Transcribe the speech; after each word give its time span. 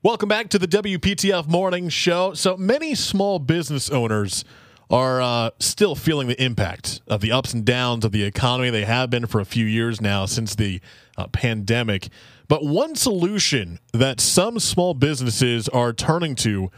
Welcome 0.00 0.28
back 0.28 0.48
to 0.50 0.60
the 0.60 0.68
WPTF 0.68 1.48
Morning 1.48 1.88
Show. 1.88 2.32
So 2.32 2.56
many 2.56 2.94
small 2.94 3.40
business 3.40 3.90
owners 3.90 4.44
are 4.88 5.20
uh, 5.20 5.50
still 5.58 5.96
feeling 5.96 6.28
the 6.28 6.40
impact 6.40 7.00
of 7.08 7.20
the 7.20 7.32
ups 7.32 7.52
and 7.52 7.64
downs 7.64 8.04
of 8.04 8.12
the 8.12 8.22
economy. 8.22 8.70
They 8.70 8.84
have 8.84 9.10
been 9.10 9.26
for 9.26 9.40
a 9.40 9.44
few 9.44 9.66
years 9.66 10.00
now 10.00 10.24
since 10.24 10.54
the 10.54 10.80
uh, 11.16 11.26
pandemic. 11.26 12.10
But 12.46 12.64
one 12.64 12.94
solution 12.94 13.80
that 13.92 14.20
some 14.20 14.60
small 14.60 14.94
businesses 14.94 15.68
are 15.70 15.92
turning 15.92 16.36
to 16.36 16.70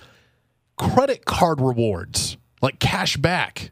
credit 0.79 1.27
card 1.27 1.61
rewards, 1.61 2.39
like 2.63 2.79
cash 2.79 3.19
back. 3.19 3.71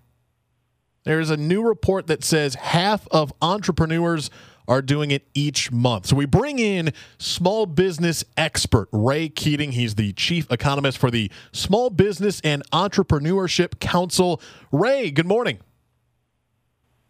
There's 1.05 1.31
a 1.31 1.39
new 1.39 1.63
report 1.63 2.07
that 2.09 2.23
says 2.23 2.55
half 2.55 3.09
of 3.11 3.33
entrepreneurs 3.41 4.29
are 4.69 4.83
doing 4.83 5.11
it 5.11 5.27
each 5.35 5.73
month. 5.73 6.07
So 6.07 6.15
we 6.15 6.27
bring 6.27 6.59
in 6.59 6.93
small 7.19 7.67
business 7.67 8.25
expert 8.37 8.89
Ray 8.93 9.29
Keating. 9.29 9.73
He's 9.73 9.95
the 9.95 10.13
chief 10.13 10.47
economist 10.53 10.99
for 10.99 11.11
the 11.11 11.31
Small 11.53 11.91
Business 11.91 12.41
and 12.45 12.63
Entrepreneurship 12.71 13.81
Council. 13.81 14.41
Ray, 14.71 15.11
good 15.11 15.27
morning. 15.27 15.59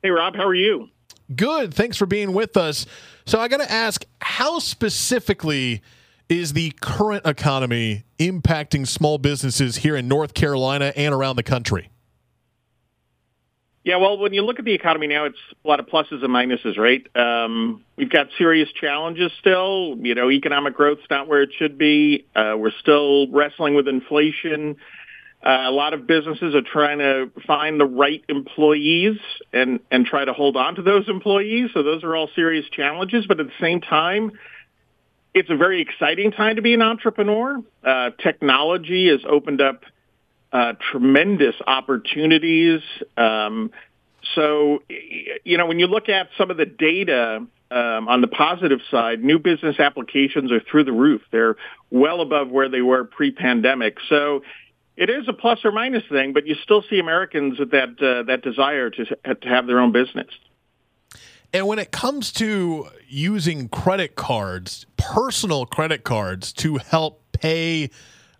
Hey, 0.02 0.10
Rob, 0.10 0.36
how 0.36 0.46
are 0.46 0.54
you? 0.54 0.88
Good. 1.34 1.74
Thanks 1.74 1.96
for 1.96 2.06
being 2.06 2.32
with 2.32 2.56
us. 2.56 2.86
So 3.26 3.38
I 3.40 3.48
got 3.48 3.58
to 3.58 3.70
ask, 3.70 4.04
how 4.22 4.60
specifically 4.60 5.82
is 6.28 6.52
the 6.52 6.72
current 6.80 7.26
economy 7.26 8.04
impacting 8.18 8.86
small 8.86 9.18
businesses 9.18 9.78
here 9.78 9.96
in 9.96 10.08
North 10.08 10.34
Carolina 10.34 10.92
and 10.96 11.12
around 11.12 11.36
the 11.36 11.42
country? 11.42 11.90
Yeah, 13.88 13.96
well, 13.96 14.18
when 14.18 14.34
you 14.34 14.44
look 14.44 14.58
at 14.58 14.66
the 14.66 14.74
economy 14.74 15.06
now, 15.06 15.24
it's 15.24 15.38
a 15.64 15.66
lot 15.66 15.80
of 15.80 15.86
pluses 15.86 16.22
and 16.22 16.28
minuses, 16.28 16.76
right? 16.76 17.06
Um, 17.16 17.82
we've 17.96 18.10
got 18.10 18.26
serious 18.36 18.68
challenges 18.78 19.32
still. 19.40 19.96
You 20.02 20.14
know, 20.14 20.30
economic 20.30 20.74
growth's 20.74 21.06
not 21.08 21.26
where 21.26 21.40
it 21.40 21.52
should 21.56 21.78
be. 21.78 22.26
Uh, 22.36 22.52
we're 22.58 22.78
still 22.82 23.28
wrestling 23.28 23.74
with 23.76 23.88
inflation. 23.88 24.76
Uh, 25.42 25.62
a 25.64 25.70
lot 25.70 25.94
of 25.94 26.06
businesses 26.06 26.54
are 26.54 26.60
trying 26.60 26.98
to 26.98 27.30
find 27.46 27.80
the 27.80 27.86
right 27.86 28.22
employees 28.28 29.16
and 29.54 29.80
and 29.90 30.04
try 30.04 30.22
to 30.22 30.34
hold 30.34 30.58
on 30.58 30.74
to 30.74 30.82
those 30.82 31.08
employees. 31.08 31.70
So 31.72 31.82
those 31.82 32.04
are 32.04 32.14
all 32.14 32.28
serious 32.34 32.66
challenges. 32.68 33.24
But 33.26 33.40
at 33.40 33.46
the 33.46 33.52
same 33.58 33.80
time, 33.80 34.32
it's 35.32 35.48
a 35.48 35.56
very 35.56 35.80
exciting 35.80 36.32
time 36.32 36.56
to 36.56 36.62
be 36.62 36.74
an 36.74 36.82
entrepreneur. 36.82 37.62
Uh, 37.82 38.10
technology 38.22 39.08
has 39.08 39.20
opened 39.26 39.62
up 39.62 39.84
uh, 40.52 40.72
tremendous 40.90 41.54
opportunities. 41.66 42.80
Um, 43.16 43.70
so, 44.34 44.82
you 45.44 45.58
know, 45.58 45.66
when 45.66 45.78
you 45.78 45.86
look 45.86 46.08
at 46.08 46.28
some 46.36 46.50
of 46.50 46.56
the 46.56 46.66
data 46.66 47.46
um, 47.70 48.08
on 48.08 48.20
the 48.20 48.28
positive 48.28 48.80
side, 48.90 49.22
new 49.22 49.38
business 49.38 49.78
applications 49.78 50.50
are 50.52 50.60
through 50.60 50.84
the 50.84 50.92
roof. 50.92 51.22
They're 51.30 51.56
well 51.90 52.20
above 52.20 52.50
where 52.50 52.68
they 52.68 52.80
were 52.80 53.04
pre-pandemic. 53.04 53.98
So 54.08 54.42
it 54.96 55.10
is 55.10 55.28
a 55.28 55.32
plus 55.32 55.64
or 55.64 55.72
minus 55.72 56.02
thing, 56.10 56.32
but 56.32 56.46
you 56.46 56.56
still 56.62 56.82
see 56.88 56.98
Americans 56.98 57.58
with 57.58 57.70
that 57.70 57.90
uh, 58.00 58.24
that 58.24 58.42
desire 58.42 58.90
to 58.90 59.04
to 59.04 59.48
have 59.48 59.66
their 59.66 59.80
own 59.80 59.92
business. 59.92 60.28
And 61.52 61.66
when 61.66 61.78
it 61.78 61.92
comes 61.92 62.30
to 62.32 62.88
using 63.08 63.68
credit 63.68 64.16
cards, 64.16 64.86
personal 64.96 65.64
credit 65.64 66.04
cards 66.04 66.52
to 66.54 66.76
help 66.76 67.22
pay 67.32 67.90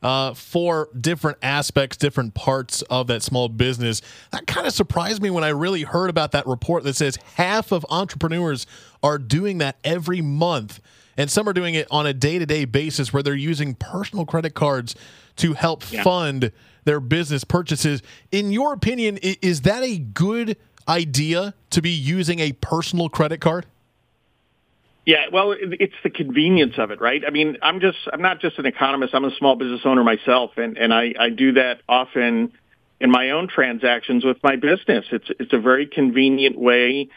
uh, 0.02 0.34
for 0.34 0.88
different 0.98 1.38
aspects, 1.42 1.96
different 1.96 2.34
parts 2.34 2.82
of 2.82 3.06
that 3.08 3.22
small 3.22 3.48
business. 3.48 4.00
That 4.30 4.46
kind 4.46 4.66
of 4.66 4.72
surprised 4.72 5.22
me 5.22 5.30
when 5.30 5.44
I 5.44 5.48
really 5.48 5.82
heard 5.82 6.10
about 6.10 6.32
that 6.32 6.46
report 6.46 6.84
that 6.84 6.94
says 6.96 7.18
half 7.34 7.72
of 7.72 7.84
entrepreneurs 7.91 8.66
are 9.02 9.19
doing 9.19 9.58
that 9.58 9.76
every 9.84 10.20
month. 10.20 10.80
And 11.16 11.28
some 11.28 11.48
are 11.48 11.52
doing 11.52 11.74
it 11.74 11.88
on 11.91 12.06
a 12.06 12.14
day 12.14 12.38
to 12.38 12.46
day 12.46 12.64
basis 12.64 13.12
where 13.12 13.22
they're 13.22 13.34
using 13.34 13.74
personal 13.74 14.24
credit 14.24 14.54
cards 14.54 14.94
to 15.36 15.54
help 15.54 15.91
yeah. 15.91 16.02
fund 16.04 16.52
their 16.84 17.00
business 17.00 17.44
purchases. 17.44 18.02
In 18.30 18.52
your 18.52 18.72
opinion, 18.72 19.19
is 19.19 19.62
that 19.62 19.82
a 19.82 19.98
good 19.98 20.56
idea 20.88 21.54
to 21.70 21.82
be 21.82 21.91
using 21.91 22.38
a 22.38 22.53
personal 22.53 23.08
credit 23.08 23.41
card? 23.41 23.66
Yeah, 25.08 25.28
well, 25.32 25.54
it's 25.58 25.94
the 26.04 26.10
convenience 26.10 26.74
of 26.76 26.91
it, 26.91 27.00
right? 27.00 27.22
I 27.26 27.30
mean, 27.30 27.56
I'm 27.62 27.80
just, 27.80 27.96
I'm 28.12 28.20
not 28.20 28.42
just 28.42 28.58
an 28.58 28.66
economist. 28.66 29.14
I'm 29.14 29.24
a 29.24 29.34
small 29.38 29.56
business 29.56 29.80
owner 29.86 30.04
myself, 30.04 30.50
and, 30.58 30.76
and 30.76 30.92
I, 30.92 31.14
I 31.19 31.30
do 31.30 31.52
that 31.52 31.80
often 31.88 32.52
in 33.00 33.10
my 33.10 33.30
own 33.30 33.48
transactions 33.48 34.22
with 34.22 34.36
my 34.42 34.56
business. 34.56 35.06
It's, 35.10 35.24
it's 35.41 35.54
a 35.54 35.60
very 35.60 35.86
convenient 35.86 36.58
way 36.58 37.08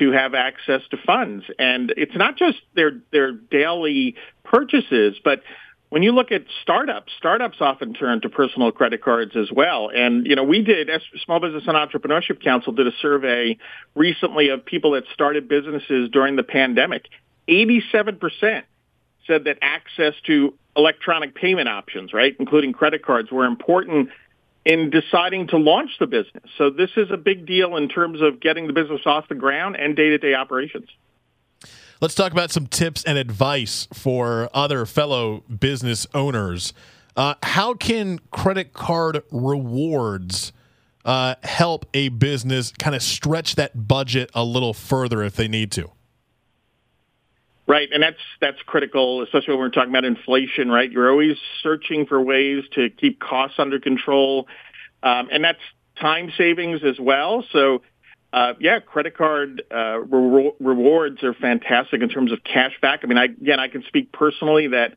to 0.00 0.10
have 0.10 0.34
access 0.34 0.80
to 0.90 0.96
funds. 1.06 1.44
And 1.56 1.94
it's 1.96 2.16
not 2.16 2.36
just 2.36 2.58
their, 2.74 2.98
their 3.12 3.30
daily 3.30 4.16
purchases, 4.42 5.14
but 5.22 5.44
when 5.88 6.02
you 6.02 6.10
look 6.10 6.32
at 6.32 6.42
startups, 6.62 7.12
startups 7.16 7.58
often 7.60 7.94
turn 7.94 8.22
to 8.22 8.28
personal 8.28 8.72
credit 8.72 9.04
cards 9.04 9.36
as 9.36 9.52
well. 9.52 9.88
And, 9.94 10.26
you 10.26 10.34
know, 10.34 10.42
we 10.42 10.62
did, 10.64 10.90
Small 11.24 11.38
Business 11.38 11.62
and 11.68 11.76
Entrepreneurship 11.76 12.42
Council 12.42 12.72
did 12.72 12.88
a 12.88 12.92
survey 13.00 13.56
recently 13.94 14.48
of 14.48 14.64
people 14.64 14.90
that 14.92 15.04
started 15.14 15.48
businesses 15.48 16.10
during 16.10 16.34
the 16.34 16.42
pandemic. 16.42 17.06
87% 17.48 18.62
said 19.26 19.44
that 19.44 19.58
access 19.62 20.14
to 20.26 20.54
electronic 20.76 21.34
payment 21.34 21.68
options, 21.68 22.12
right, 22.12 22.34
including 22.38 22.72
credit 22.72 23.04
cards, 23.04 23.30
were 23.30 23.44
important 23.44 24.10
in 24.64 24.90
deciding 24.90 25.48
to 25.48 25.56
launch 25.56 25.90
the 26.00 26.06
business. 26.06 26.44
So 26.58 26.70
this 26.70 26.90
is 26.96 27.10
a 27.10 27.16
big 27.16 27.46
deal 27.46 27.76
in 27.76 27.88
terms 27.88 28.20
of 28.20 28.40
getting 28.40 28.66
the 28.66 28.72
business 28.72 29.00
off 29.06 29.28
the 29.28 29.34
ground 29.34 29.76
and 29.76 29.94
day-to-day 29.94 30.34
operations. 30.34 30.88
Let's 32.00 32.14
talk 32.14 32.32
about 32.32 32.50
some 32.50 32.66
tips 32.66 33.02
and 33.04 33.16
advice 33.16 33.88
for 33.94 34.50
other 34.52 34.84
fellow 34.84 35.44
business 35.44 36.06
owners. 36.12 36.74
Uh, 37.16 37.34
how 37.42 37.72
can 37.72 38.18
credit 38.30 38.74
card 38.74 39.22
rewards 39.30 40.52
uh, 41.06 41.36
help 41.42 41.86
a 41.94 42.10
business 42.10 42.72
kind 42.78 42.94
of 42.94 43.02
stretch 43.02 43.54
that 43.54 43.88
budget 43.88 44.30
a 44.34 44.44
little 44.44 44.74
further 44.74 45.22
if 45.22 45.36
they 45.36 45.48
need 45.48 45.70
to? 45.72 45.90
Right, 47.68 47.88
and 47.92 48.00
that's 48.00 48.20
that's 48.40 48.62
critical, 48.64 49.22
especially 49.22 49.54
when 49.54 49.58
we're 49.58 49.70
talking 49.70 49.90
about 49.90 50.04
inflation. 50.04 50.70
Right, 50.70 50.90
you're 50.90 51.10
always 51.10 51.36
searching 51.62 52.06
for 52.06 52.20
ways 52.20 52.62
to 52.74 52.90
keep 52.90 53.18
costs 53.18 53.58
under 53.58 53.80
control, 53.80 54.46
um, 55.02 55.28
and 55.32 55.42
that's 55.42 55.58
time 56.00 56.30
savings 56.38 56.82
as 56.84 57.00
well. 57.00 57.44
So, 57.52 57.82
uh, 58.32 58.52
yeah, 58.60 58.78
credit 58.78 59.16
card 59.16 59.62
uh, 59.74 59.98
re- 59.98 60.52
rewards 60.60 61.24
are 61.24 61.34
fantastic 61.34 62.02
in 62.02 62.08
terms 62.08 62.30
of 62.30 62.44
cash 62.44 62.72
back. 62.80 63.00
I 63.02 63.06
mean, 63.08 63.18
I, 63.18 63.24
again, 63.24 63.58
I 63.58 63.68
can 63.68 63.82
speak 63.88 64.12
personally 64.12 64.68
that 64.68 64.94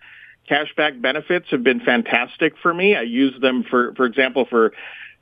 cash 0.47 0.73
back 0.75 0.99
benefits 1.01 1.47
have 1.49 1.63
been 1.63 1.79
fantastic 1.79 2.53
for 2.61 2.73
me. 2.73 2.95
I 2.95 3.01
use 3.01 3.39
them 3.41 3.63
for, 3.63 3.93
for 3.95 4.05
example, 4.05 4.45
for 4.49 4.73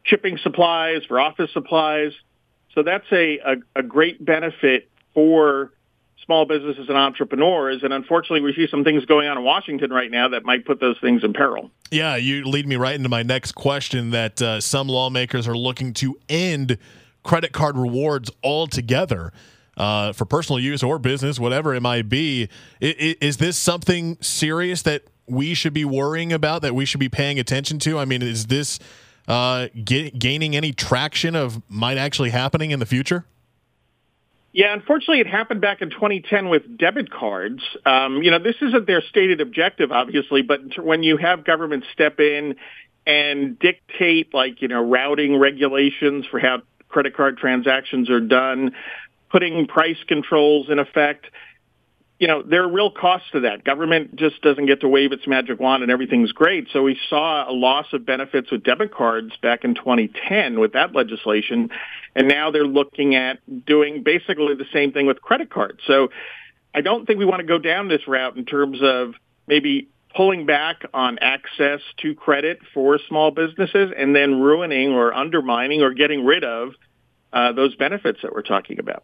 shipping 0.03 0.38
supplies, 0.41 1.03
for 1.07 1.19
office 1.19 1.52
supplies. 1.53 2.12
So 2.74 2.84
that's 2.84 3.06
a, 3.12 3.40
a, 3.40 3.56
a 3.78 3.84
great 3.84 4.24
benefit 4.24 4.90
for 5.13 5.72
small 6.25 6.45
businesses 6.45 6.89
and 6.89 6.97
entrepreneurs. 6.97 7.83
And 7.83 7.94
unfortunately, 7.94 8.41
we 8.41 8.53
see 8.53 8.67
some 8.69 8.83
things 8.83 9.05
going 9.05 9.28
on 9.28 9.38
in 9.38 9.44
Washington 9.44 9.91
right 9.91 10.11
now 10.11 10.28
that 10.29 10.44
might 10.44 10.66
put 10.66 10.79
those 10.79 10.97
things 11.00 11.23
in 11.23 11.33
peril. 11.33 11.72
Yeah, 11.91 12.16
you 12.16 12.44
lead 12.44 12.67
me 12.67 12.75
right 12.75 12.95
into 12.95 13.09
my 13.09 13.23
next 13.23 13.53
question 13.53 14.11
that 14.11 14.41
uh, 14.41 14.59
some 14.59 14.88
lawmakers 14.88 15.47
are 15.47 15.57
looking 15.57 15.94
to 15.95 16.17
end 16.27 16.77
credit 17.23 17.51
card 17.51 17.77
rewards 17.77 18.31
altogether. 18.44 19.31
Uh, 19.75 20.11
for 20.11 20.25
personal 20.25 20.59
use 20.59 20.81
or 20.81 20.97
business, 20.97 21.39
whatever 21.39 21.75
it 21.75 21.81
might 21.81 22.09
be, 22.09 22.50
is, 22.81 23.16
is 23.22 23.38
this 23.38 23.56
something 23.56 24.17
serious 24.22 24.81
that 24.81 25.03
we 25.27 25.53
should 25.53 25.73
be 25.73 25.85
worrying 25.85 26.33
about? 26.33 26.63
That 26.63 26.73
we 26.73 26.83
should 26.83 27.00
be 27.00 27.09
paying 27.09 27.38
attention 27.38 27.77
to? 27.79 28.00
I 28.00 28.06
mean, 28.06 28.23
is 28.23 28.47
this 28.47 28.79
uh, 29.27 29.67
get, 29.85 30.17
gaining 30.17 30.56
any 30.56 30.73
traction 30.73 31.35
of 31.35 31.61
might 31.69 31.97
actually 31.97 32.31
happening 32.31 32.72
in 32.72 32.79
the 32.79 32.88
future? 32.88 33.25
Yeah, 34.57 34.73
unfortunately, 34.73 35.19
it 35.19 35.28
happened 35.28 35.62
back 35.62 35.84
in 35.84 35.91
2010 35.91 36.50
with 36.50 36.79
debit 36.79 37.12
cards. 37.12 37.62
Um, 37.85 38.23
you 38.23 38.31
know, 38.31 38.40
this 38.40 38.56
isn't 38.59 38.88
their 38.88 39.03
stated 39.07 39.40
objective, 39.40 39.91
obviously, 39.91 40.41
but 40.41 40.84
when 40.84 41.03
you 41.03 41.16
have 41.18 41.45
government 41.45 41.83
step 41.94 42.19
in 42.19 42.56
and 43.06 43.59
dictate, 43.59 44.33
like, 44.33 44.63
you 44.63 44.68
know, 44.68 44.81
routing 44.81 45.38
regulations 45.38 46.25
for 46.25 46.39
how 46.39 46.63
credit 46.89 47.15
card 47.15 47.38
transactions 47.38 48.09
are 48.09 48.19
done, 48.19 48.71
putting 49.30 49.68
price 49.68 50.00
controls 50.07 50.71
in 50.71 50.80
effect, 50.80 51.27
you 52.19 52.28
know, 52.28 52.42
there 52.42 52.64
are 52.64 52.72
real 52.72 52.90
costs 52.90 53.28
to 53.34 53.42
that. 53.42 53.64
Government 53.64 54.16
just 54.16 54.42
doesn't 54.42 54.66
get 54.66 54.81
to 54.81 54.88
wave 54.88 55.12
its 55.12 55.28
magic 55.28 55.60
wand 55.60 55.84
and 55.84 55.92
everything's 55.92 56.31
great. 56.31 56.68
So 56.74 56.81
we 56.81 57.00
saw 57.10 57.50
a 57.50 57.54
loss 57.54 57.86
of 57.94 58.06
benefits 58.06 58.52
with 58.52 58.64
debit 58.64 58.92
cards 58.92 59.34
back 59.42 59.64
in 59.64 59.75
2010 59.75 60.60
with 60.60 60.74
that 60.74 60.96
legislation. 60.96 61.69
And 62.16 62.28
now 62.28 62.50
they're 62.50 62.66
looking 62.66 63.16
at 63.16 63.40
doing 63.66 64.02
basically 64.02 64.56
the 64.56 64.66
same 64.74 64.94
thing 64.94 65.06
with 65.06 65.22
credit 65.22 65.52
cards. 65.52 65.80
So 65.86 66.10
I 66.74 66.81
don't 66.81 67.06
think 67.06 67.19
we 67.19 67.25
want 67.25 67.42
to 67.42 67.48
go 67.48 67.60
down 67.60 67.88
this 67.88 68.08
route 68.08 68.36
in 68.36 68.46
terms 68.46 68.80
of 68.81 69.14
maybe 69.46 69.90
pulling 70.16 70.48
back 70.48 70.84
on 70.96 71.19
access 71.19 71.81
to 72.02 72.16
credit 72.16 72.60
for 72.74 72.98
small 73.08 73.30
businesses 73.30 73.92
and 73.96 74.16
then 74.16 74.40
ruining 74.40 74.92
or 74.92 75.14
undermining 75.14 75.84
or 75.84 75.94
getting 75.94 76.25
rid 76.25 76.44
of 76.44 76.69
uh, 77.31 77.52
those 77.52 77.75
benefits 77.75 78.19
that 78.24 78.34
we're 78.34 78.42
talking 78.42 78.80
about. 78.80 79.04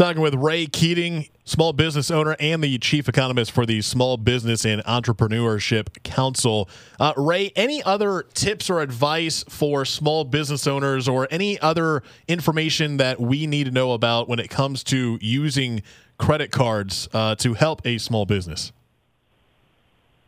Talking 0.00 0.22
with 0.22 0.34
Ray 0.34 0.64
Keating, 0.64 1.28
small 1.44 1.74
business 1.74 2.10
owner 2.10 2.34
and 2.40 2.64
the 2.64 2.78
chief 2.78 3.06
economist 3.06 3.52
for 3.52 3.66
the 3.66 3.82
Small 3.82 4.16
Business 4.16 4.64
and 4.64 4.82
Entrepreneurship 4.84 6.02
Council. 6.04 6.70
Uh, 6.98 7.12
Ray, 7.18 7.52
any 7.54 7.82
other 7.82 8.24
tips 8.32 8.70
or 8.70 8.80
advice 8.80 9.44
for 9.46 9.84
small 9.84 10.24
business 10.24 10.66
owners 10.66 11.06
or 11.06 11.28
any 11.30 11.60
other 11.60 12.02
information 12.28 12.96
that 12.96 13.20
we 13.20 13.46
need 13.46 13.64
to 13.64 13.70
know 13.70 13.92
about 13.92 14.26
when 14.26 14.38
it 14.38 14.48
comes 14.48 14.82
to 14.84 15.18
using 15.20 15.82
credit 16.16 16.50
cards 16.50 17.06
uh, 17.12 17.34
to 17.34 17.52
help 17.52 17.82
a 17.84 17.98
small 17.98 18.24
business? 18.24 18.72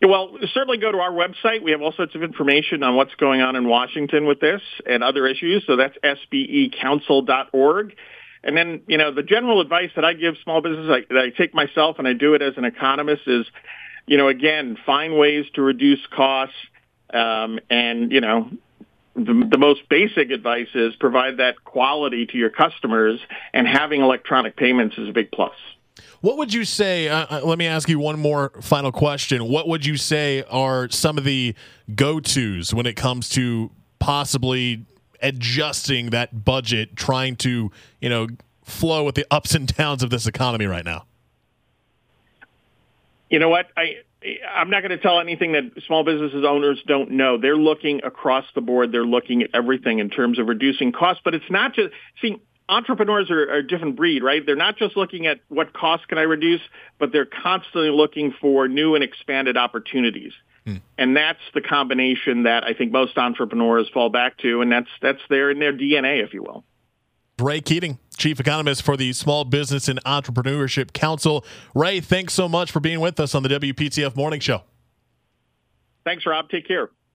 Well, 0.02 0.36
certainly 0.52 0.76
go 0.76 0.92
to 0.92 0.98
our 0.98 1.12
website. 1.12 1.62
We 1.62 1.70
have 1.70 1.80
all 1.80 1.92
sorts 1.92 2.14
of 2.14 2.22
information 2.22 2.82
on 2.82 2.94
what's 2.94 3.14
going 3.14 3.40
on 3.40 3.56
in 3.56 3.66
Washington 3.66 4.26
with 4.26 4.38
this 4.38 4.60
and 4.84 5.02
other 5.02 5.26
issues. 5.26 5.64
So 5.66 5.76
that's 5.76 5.96
sbecouncil.org. 6.04 7.96
And 8.44 8.56
then, 8.56 8.82
you 8.86 8.98
know, 8.98 9.12
the 9.12 9.22
general 9.22 9.60
advice 9.60 9.90
that 9.94 10.04
I 10.04 10.14
give 10.14 10.34
small 10.42 10.60
businesses, 10.60 10.90
I, 10.90 11.14
that 11.14 11.22
I 11.22 11.30
take 11.30 11.54
myself 11.54 11.98
and 11.98 12.08
I 12.08 12.12
do 12.12 12.34
it 12.34 12.42
as 12.42 12.54
an 12.56 12.64
economist 12.64 13.22
is, 13.26 13.46
you 14.06 14.16
know, 14.16 14.28
again, 14.28 14.76
find 14.84 15.16
ways 15.16 15.46
to 15.54 15.62
reduce 15.62 16.04
costs. 16.06 16.56
Um, 17.12 17.60
and, 17.70 18.10
you 18.10 18.20
know, 18.20 18.50
the, 19.14 19.48
the 19.50 19.58
most 19.58 19.88
basic 19.88 20.30
advice 20.30 20.68
is 20.74 20.94
provide 20.96 21.36
that 21.36 21.62
quality 21.64 22.26
to 22.26 22.38
your 22.38 22.50
customers 22.50 23.20
and 23.52 23.66
having 23.66 24.00
electronic 24.00 24.56
payments 24.56 24.96
is 24.98 25.08
a 25.08 25.12
big 25.12 25.30
plus. 25.30 25.54
What 26.20 26.38
would 26.38 26.54
you 26.54 26.64
say? 26.64 27.08
Uh, 27.08 27.26
uh 27.30 27.40
let 27.44 27.58
me 27.58 27.66
ask 27.66 27.88
you 27.88 27.98
one 27.98 28.18
more 28.18 28.50
final 28.60 28.90
question. 28.92 29.48
What 29.48 29.68
would 29.68 29.84
you 29.84 29.96
say 29.96 30.42
are 30.48 30.88
some 30.90 31.18
of 31.18 31.24
the 31.24 31.54
go 31.94 32.20
tos 32.20 32.72
when 32.72 32.86
it 32.86 32.94
comes 32.94 33.28
to 33.30 33.70
possibly 33.98 34.86
adjusting 35.22 36.10
that 36.10 36.44
budget, 36.44 36.96
trying 36.96 37.36
to 37.36 37.70
you 38.00 38.08
know 38.08 38.28
flow 38.64 39.04
with 39.04 39.14
the 39.14 39.26
ups 39.30 39.54
and 39.54 39.74
downs 39.74 40.02
of 40.02 40.10
this 40.10 40.26
economy 40.26 40.66
right 40.66 40.84
now? 40.84 41.06
You 43.30 43.38
know 43.38 43.48
what? 43.48 43.66
I 43.76 43.96
I'm 44.54 44.70
not 44.70 44.82
going 44.82 44.90
to 44.90 44.98
tell 44.98 45.20
anything 45.20 45.52
that 45.52 45.82
small 45.86 46.04
businesses 46.04 46.44
owners 46.46 46.82
don't 46.86 47.12
know. 47.12 47.38
They're 47.38 47.56
looking 47.56 48.02
across 48.04 48.44
the 48.54 48.60
board. 48.60 48.92
They're 48.92 49.04
looking 49.04 49.42
at 49.42 49.50
everything 49.54 49.98
in 49.98 50.10
terms 50.10 50.38
of 50.38 50.46
reducing 50.46 50.92
costs. 50.92 51.22
But 51.24 51.34
it's 51.34 51.50
not 51.50 51.74
just 51.74 51.92
see 52.20 52.36
entrepreneurs 52.68 53.30
are, 53.30 53.42
are 53.42 53.56
a 53.56 53.66
different 53.66 53.96
breed, 53.96 54.22
right? 54.22 54.44
They're 54.44 54.56
not 54.56 54.76
just 54.76 54.96
looking 54.96 55.26
at 55.26 55.40
what 55.48 55.72
costs 55.72 56.06
can 56.06 56.18
I 56.18 56.22
reduce, 56.22 56.60
but 56.98 57.12
they're 57.12 57.26
constantly 57.26 57.90
looking 57.90 58.32
for 58.40 58.68
new 58.68 58.94
and 58.94 59.02
expanded 59.02 59.56
opportunities. 59.56 60.32
Hmm. 60.66 60.76
And 60.96 61.16
that's 61.16 61.40
the 61.54 61.60
combination 61.60 62.44
that 62.44 62.64
I 62.64 62.74
think 62.74 62.92
most 62.92 63.18
entrepreneurs 63.18 63.88
fall 63.92 64.10
back 64.10 64.38
to, 64.38 64.60
and 64.60 64.70
that's 64.70 64.88
that's 65.00 65.20
there 65.28 65.50
in 65.50 65.58
their 65.58 65.72
DNA, 65.72 66.22
if 66.24 66.32
you 66.32 66.42
will. 66.42 66.64
Ray 67.40 67.60
Keating, 67.60 67.98
Chief 68.16 68.38
Economist 68.38 68.82
for 68.82 68.96
the 68.96 69.12
Small 69.12 69.44
Business 69.44 69.88
and 69.88 70.02
Entrepreneurship 70.04 70.92
Council. 70.92 71.44
Ray, 71.74 72.00
thanks 72.00 72.34
so 72.34 72.48
much 72.48 72.70
for 72.70 72.78
being 72.78 73.00
with 73.00 73.18
us 73.18 73.34
on 73.34 73.42
the 73.42 73.48
WPTF 73.48 74.14
Morning 74.14 74.38
Show. 74.38 74.62
Thanks, 76.04 76.24
Rob. 76.26 76.48
Take 76.48 76.68
care. 76.68 76.90